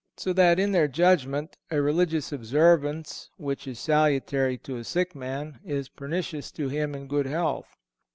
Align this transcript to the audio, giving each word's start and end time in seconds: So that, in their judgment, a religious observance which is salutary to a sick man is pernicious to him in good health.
So 0.17 0.33
that, 0.33 0.57
in 0.57 0.71
their 0.71 0.87
judgment, 0.87 1.59
a 1.69 1.79
religious 1.79 2.31
observance 2.31 3.29
which 3.37 3.67
is 3.67 3.77
salutary 3.77 4.57
to 4.63 4.77
a 4.77 4.83
sick 4.83 5.13
man 5.13 5.59
is 5.63 5.89
pernicious 5.89 6.51
to 6.53 6.69
him 6.69 6.95
in 6.95 7.05
good 7.05 7.27
health. 7.27 7.77